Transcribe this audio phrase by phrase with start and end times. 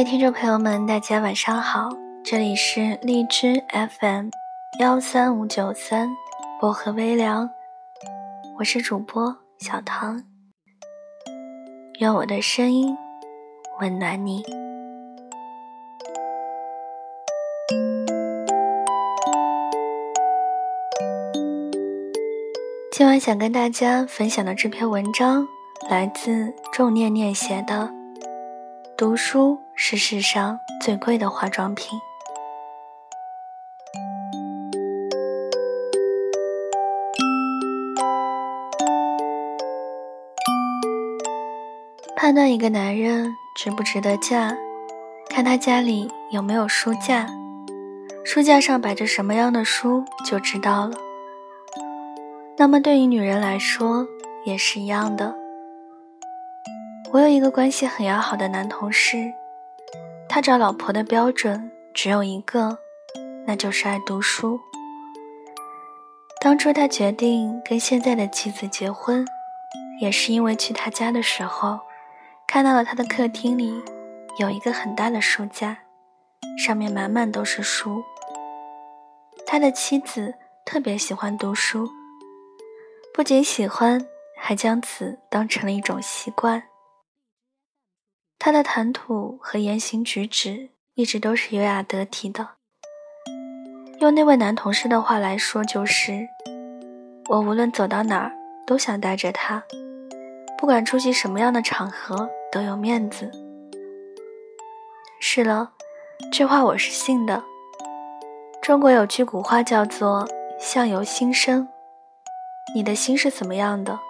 [0.00, 1.90] 位听众朋友们，大家晚上好，
[2.24, 3.62] 这里是荔枝
[4.00, 4.30] FM
[4.78, 6.08] 幺三五九三
[6.58, 7.50] 薄荷微凉，
[8.58, 10.24] 我是主播小唐，
[11.98, 12.96] 愿我的声音
[13.78, 14.42] 温暖你。
[22.90, 25.46] 今晚想跟大家分享的这篇文章，
[25.90, 27.99] 来自仲念念写的。
[29.00, 31.98] 读书是世上最贵的化妆品。
[42.14, 44.54] 判断一个男人值不值得嫁，
[45.30, 47.26] 看他家里有没有书架，
[48.22, 50.98] 书架上摆着什么样的书就知道了。
[52.58, 54.06] 那么对于女人来说
[54.44, 55.39] 也是一样的。
[57.12, 59.32] 我有一个关系很要好的男同事，
[60.28, 62.78] 他找老婆的标准只有一个，
[63.44, 64.60] 那就是爱读书。
[66.40, 69.26] 当初他决定跟现在的妻子结婚，
[70.00, 71.80] 也是因为去他家的时候，
[72.46, 73.82] 看到了他的客厅里
[74.38, 75.78] 有一个很大的书架，
[76.64, 78.04] 上面满满都是书。
[79.44, 81.90] 他的妻子特别喜欢读书，
[83.12, 84.06] 不仅喜欢，
[84.38, 86.62] 还将此当成了一种习惯。
[88.42, 92.48] 他的谈吐和言行举止一直都是优雅得体的。
[93.98, 96.26] 用那位男同事的话来说，就是
[97.28, 98.32] 我无论走到哪儿
[98.66, 99.62] 都想带着他，
[100.56, 103.30] 不管出席什么样的场合都有面子。
[105.20, 105.72] 是了，
[106.32, 107.44] 这话我是信的。
[108.62, 110.26] 中国有句古话叫做
[110.58, 111.68] “相由心生”，
[112.74, 114.00] 你的心是怎么样的，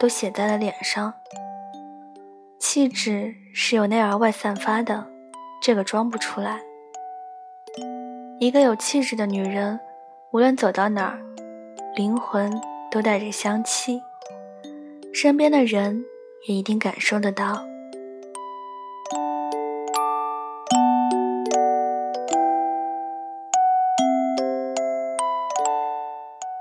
[0.00, 1.12] 都写在了脸上。
[2.76, 5.06] 气质是由内而外散发的，
[5.62, 6.60] 这个装不出来。
[8.38, 9.80] 一个有气质的女人，
[10.30, 11.18] 无论走到哪儿，
[11.96, 12.52] 灵魂
[12.90, 14.02] 都带着香气，
[15.14, 16.04] 身边的人
[16.46, 17.64] 也一定感受得到。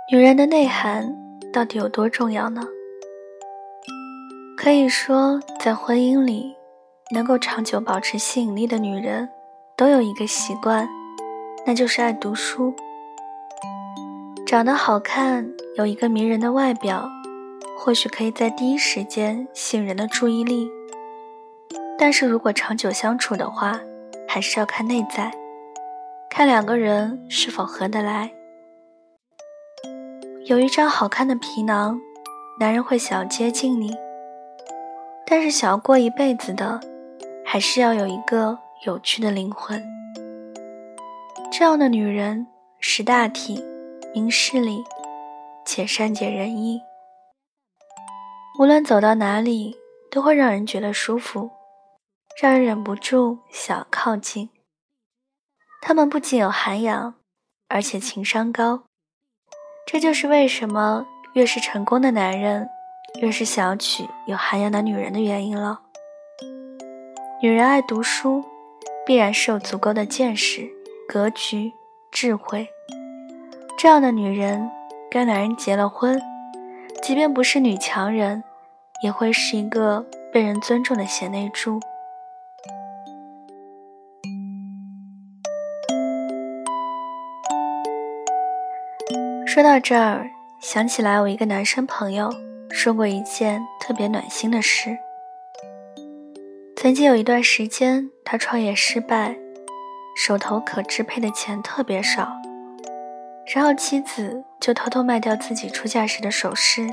[0.10, 1.14] 女人的内涵
[1.52, 2.62] 到底有多重要呢？
[4.66, 6.56] 可以说，在婚姻里，
[7.14, 9.30] 能够长久保持吸引力的女人，
[9.78, 10.90] 都有一个习惯，
[11.68, 12.74] 那就是爱读书。
[14.44, 17.08] 长得好看，有一个迷人的外表，
[17.78, 20.68] 或许可以在第一时间吸引人的注意力。
[21.96, 23.80] 但是如果长久相处的话，
[24.28, 25.32] 还是要看内在，
[26.28, 28.32] 看两个人是否合得来。
[30.46, 32.02] 有一张好看的皮囊，
[32.60, 33.96] 男人会想要接近你。
[35.28, 36.80] 但是想要过一辈子的，
[37.44, 39.84] 还是要有一个有趣的灵魂。
[41.52, 42.46] 这样的女人
[42.80, 43.64] 识大体、
[44.14, 44.84] 明事理，
[45.66, 46.82] 且善解人意。
[48.60, 49.76] 无论走到哪里，
[50.12, 51.50] 都会让人觉得舒服，
[52.42, 54.50] 让人忍不住想要靠近。
[55.82, 57.16] 她们不仅有涵养，
[57.68, 58.84] 而且情商高。
[59.88, 62.70] 这就是为什么越是成功的男人。
[63.22, 65.80] 越是想娶有涵养的女人的原因了。
[67.42, 68.44] 女人爱读书，
[69.06, 70.70] 必然是有足够的见识、
[71.08, 71.72] 格局、
[72.12, 72.68] 智慧。
[73.78, 74.70] 这样的女人
[75.12, 76.20] 跟男人结了婚，
[77.02, 78.44] 即便不是女强人，
[79.04, 81.80] 也会是一个被人尊重的贤内助。
[89.46, 92.30] 说到这儿，想起来我一个男生朋友。
[92.70, 94.98] 说过一件特别暖心的事。
[96.76, 99.36] 曾经有一段时间，他创业失败，
[100.16, 102.32] 手头可支配的钱特别少，
[103.56, 106.88] 然后妻子就偷偷卖掉自己出嫁时的首饰，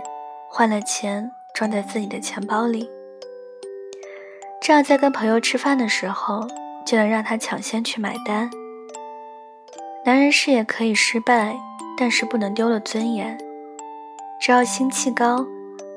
[0.49, 2.89] 换了钱装在自己的钱包里，
[4.63, 6.47] 这样在跟朋友吃饭的时候
[6.87, 8.49] 就能让他抢先去买单。
[10.05, 11.55] 男人事业可以失败，
[11.99, 13.37] 但是不能丢了尊严，
[14.41, 15.45] 只要心气高。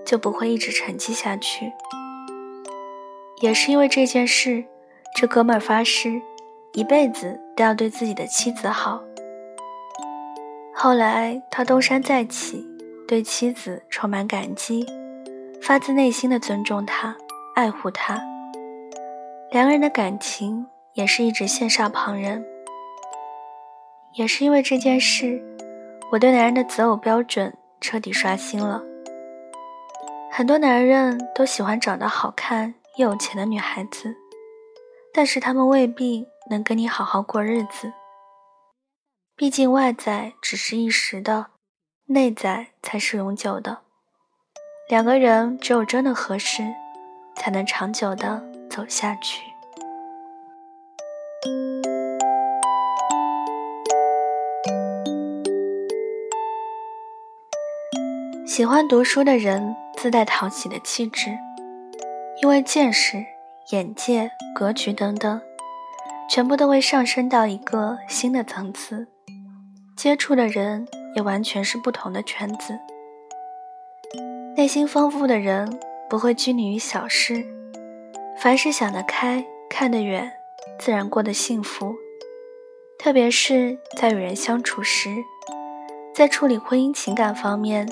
[0.05, 1.71] 就不会一直沉寂下去。
[3.41, 4.63] 也是因为这件事，
[5.15, 6.21] 这哥们儿发誓，
[6.73, 9.03] 一辈子都要对自己的妻子好。
[10.73, 12.65] 后来他东山再起，
[13.07, 14.85] 对妻子充满感激，
[15.61, 17.15] 发自内心的尊重她，
[17.55, 18.21] 爱护她。
[19.51, 22.45] 两个人的感情也是一直羡煞旁人。
[24.13, 25.41] 也是因为这件事，
[26.11, 28.81] 我对男人的择偶标准彻底刷新了。
[30.37, 34.17] 很多男人都喜欢长得好看又有钱的女孩子，
[35.13, 37.93] 但是他们未必能跟你好好过日子。
[39.37, 41.51] 毕竟外在只是一时的，
[42.07, 43.83] 内在才是永久的。
[44.89, 46.63] 两个人只有真的合适，
[47.37, 49.41] 才能长久的走下去。
[58.55, 61.37] 喜欢读书的人自带讨喜的气质，
[62.41, 63.25] 因为见识、
[63.71, 65.41] 眼界、格局等等，
[66.29, 69.09] 全部都会上升到一个新的层次。
[69.97, 70.87] 接触的人
[71.17, 72.79] 也完全是不同的圈子。
[74.55, 75.77] 内心丰富的人
[76.09, 77.45] 不会拘泥于小事，
[78.39, 80.31] 凡事想得开、看得远，
[80.79, 81.93] 自然过得幸福。
[82.97, 85.09] 特别是在与人相处时，
[86.13, 87.85] 在处理婚姻情感方面。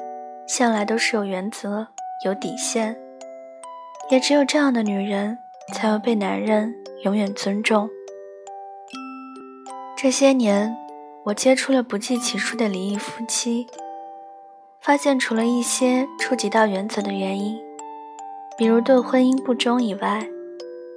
[0.48, 1.88] 向来都是有原则、
[2.26, 2.96] 有底线，
[4.10, 5.38] 也只有这样的女人
[5.74, 6.74] 才会被男人
[7.04, 7.90] 永远尊重。
[9.96, 10.76] 这些年，
[11.26, 13.66] 我接触了不计其数的离异夫妻，
[14.82, 17.58] 发现除了一些触及到原则的原因，
[18.58, 20.28] 比如对婚姻不忠以外，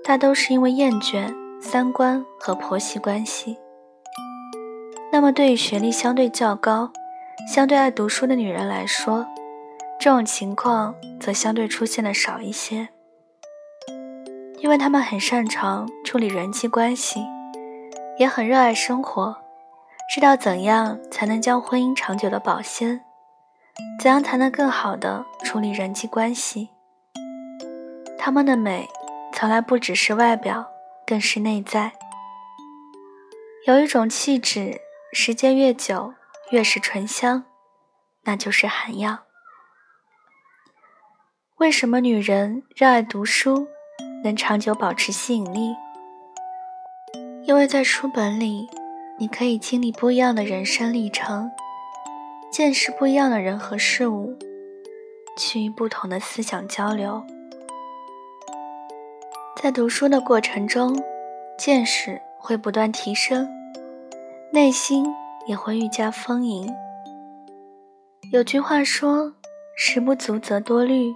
[0.04, 3.56] 大都是因为厌倦、三观和婆媳关系。
[5.12, 6.90] 那么，对于学历相对较高、
[7.44, 9.26] 相对爱读书的女人来说，
[10.00, 12.88] 这种情况则相对出现的少一些，
[14.58, 17.20] 因为她们很擅长处理人际关系，
[18.18, 19.36] 也很热爱生活，
[20.12, 23.02] 知道怎样才能将婚姻长久的保鲜，
[24.00, 26.70] 怎样才能更好的处理人际关系。
[28.18, 28.88] 他们的美
[29.32, 30.66] 从来不只是外表，
[31.06, 31.92] 更是内在。
[33.66, 34.80] 有一种气质，
[35.12, 36.14] 时间越久
[36.50, 37.44] 越是醇香，
[38.22, 39.18] 那就是涵养。
[41.56, 43.66] 为什么女人热爱读书，
[44.22, 45.74] 能长久保持吸引力？
[47.42, 48.68] 因为在书本里，
[49.18, 51.50] 你可以经历不一样的人生历程，
[52.52, 54.38] 见识不一样的人和事物，
[55.36, 57.24] 趋于不同的思想交流。
[59.60, 60.96] 在读书的过程中，
[61.58, 63.48] 见识会不断提升，
[64.52, 65.12] 内心
[65.46, 66.72] 也会愈加丰盈。
[68.32, 69.32] 有句话说
[69.76, 71.14] ：“食不足则多虑。”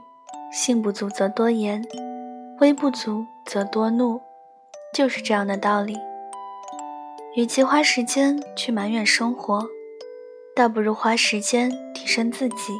[0.52, 1.80] 性不足则多言，
[2.58, 4.20] 威不足则多怒，
[4.92, 5.96] 就是这样的道理。
[7.36, 9.64] 与其花时间去埋怨生活，
[10.56, 12.72] 倒不如花时间提升自己。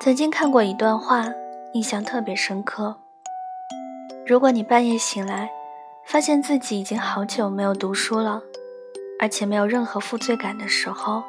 [0.00, 1.26] 曾经看过一段话，
[1.72, 2.96] 印象特别深刻。
[4.24, 5.50] 如果你半夜醒来，
[6.04, 8.40] 发现自己已经好久没有读书了，
[9.18, 11.22] 而且没有任何负罪感的时候，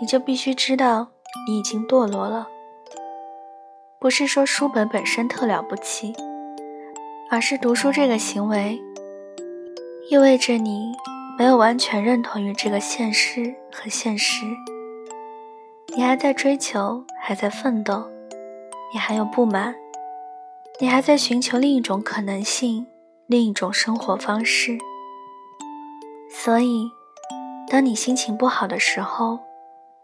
[0.00, 1.08] 你就必须知道
[1.46, 2.48] 你已经堕落了。
[3.98, 6.14] 不是说书本本身特了不起，
[7.30, 8.80] 而是读书这个行为，
[10.10, 10.92] 意味着你
[11.38, 14.44] 没有完全认同于这个现实和现实。
[15.94, 18.10] 你还在追求，还在奋斗，
[18.92, 19.74] 你还有不满，
[20.80, 22.86] 你还在寻求另一种可能性，
[23.26, 24.78] 另一种生活方式。
[26.34, 26.90] 所以，
[27.68, 29.38] 当你心情不好的时候，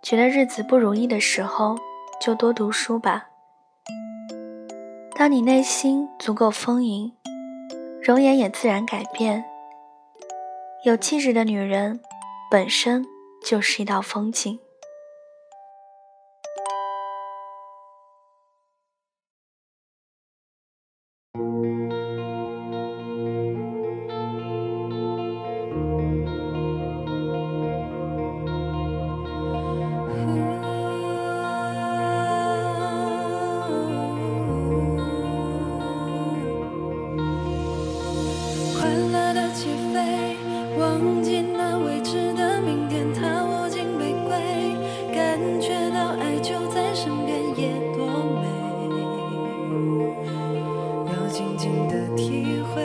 [0.02, 1.76] 觉得日子不如意的时候，
[2.20, 3.26] 就多读书吧。
[5.16, 7.12] 当你内心足够丰盈，
[8.00, 9.44] 容颜也自然改变。
[10.84, 11.98] 有气质的女人，
[12.50, 13.04] 本身
[13.44, 14.60] 就是一道风景。
[40.78, 44.38] 忘记那未知的明天，他握紧玫瑰，
[45.12, 48.06] 感觉到爱就在身边，也多
[48.40, 48.46] 美。
[51.06, 52.82] 要静静的体会，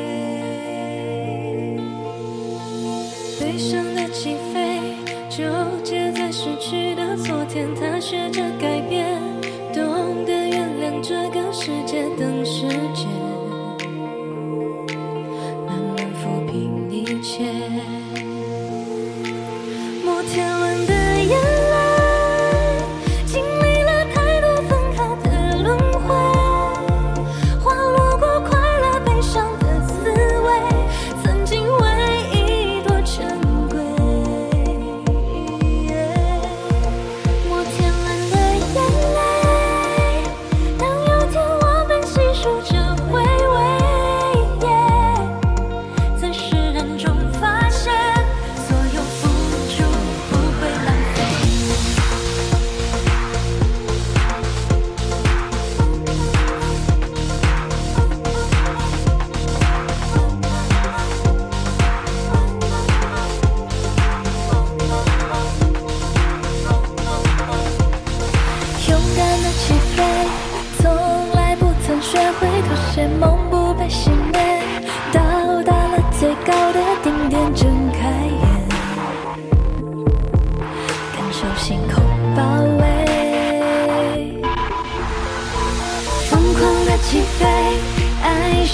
[3.39, 4.79] 悲伤的起飞，
[5.29, 5.43] 纠
[5.83, 8.72] 结在失去的昨天，他学着改。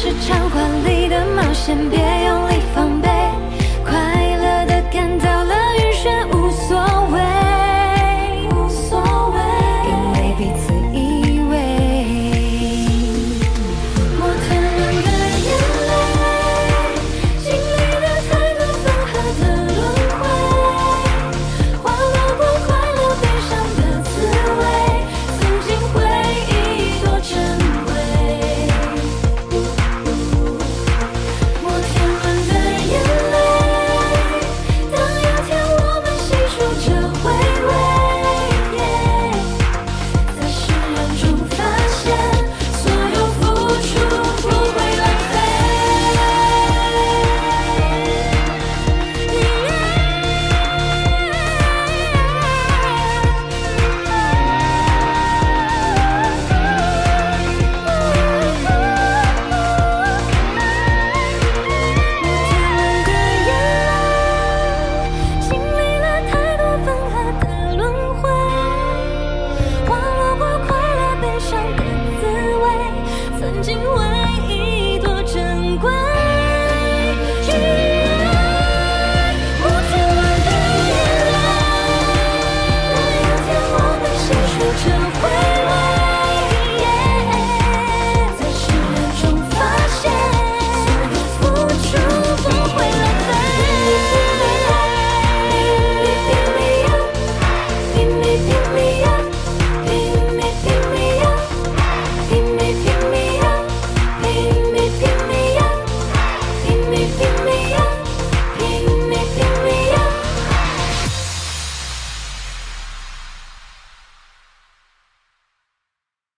[0.01, 2.98] 是场华丽的冒险别用力放